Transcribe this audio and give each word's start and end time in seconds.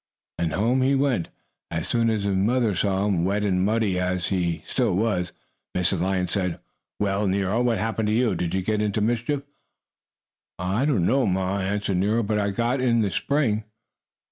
And 0.39 0.53
home 0.53 0.81
he 0.81 0.95
went. 0.95 1.27
As 1.69 1.87
soon 1.87 2.09
as 2.09 2.23
his 2.23 2.35
mother 2.35 2.73
saw 2.73 3.05
him, 3.05 3.23
wet 3.23 3.43
and 3.43 3.63
muddy 3.63 3.99
as 3.99 4.29
he 4.29 4.63
still 4.65 4.95
was, 4.95 5.31
Mrs. 5.77 5.99
Lion 6.01 6.27
said: 6.27 6.59
"Well, 6.99 7.27
Nero, 7.27 7.61
what 7.61 7.77
happened 7.77 8.07
to 8.07 8.13
you? 8.15 8.33
Did 8.33 8.55
you 8.55 8.63
get 8.63 8.81
into 8.81 8.99
mischief?" 8.99 9.43
"I 10.57 10.85
don't 10.85 11.05
know, 11.05 11.27
Ma," 11.27 11.59
answered 11.59 11.97
Nero. 11.97 12.23
"But 12.23 12.39
I 12.39 12.49
got 12.49 12.81
in 12.81 13.01
the 13.01 13.11
spring!" 13.11 13.63